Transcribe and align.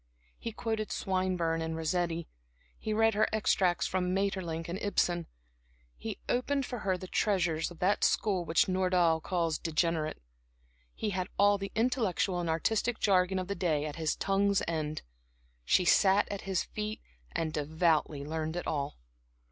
He 0.39 0.51
quoted 0.51 0.91
Swinburne 0.91 1.61
and 1.61 1.77
Rossetti; 1.77 2.27
he 2.79 2.91
read 2.91 3.13
her 3.13 3.27
extracts 3.31 3.85
from 3.85 4.15
Maeterlinck 4.15 4.67
and 4.67 4.81
Ibsen; 4.81 5.27
he 5.95 6.17
opened 6.27 6.65
for 6.65 6.79
her 6.79 6.97
the 6.97 7.05
treasures 7.05 7.69
of 7.69 7.77
that 7.77 8.03
school 8.03 8.43
which 8.43 8.67
Nordau 8.67 9.19
calls 9.19 9.59
degenerate. 9.59 10.19
He 10.95 11.11
had 11.11 11.27
all 11.37 11.59
the 11.59 11.71
intellectual 11.75 12.39
and 12.39 12.49
artistic 12.49 12.99
jargon 12.99 13.37
of 13.37 13.47
the 13.47 13.53
day 13.53 13.85
at 13.85 13.97
his 13.97 14.15
tongue's 14.15 14.63
end. 14.67 15.03
She 15.65 15.85
sat 15.85 16.27
at 16.31 16.41
his 16.49 16.63
feet 16.63 16.99
and 17.33 17.53
devoutly 17.53 18.25
learned 18.25 18.55
it 18.55 18.65
all. 18.65 18.97